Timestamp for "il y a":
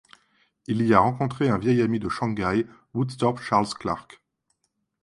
0.65-0.99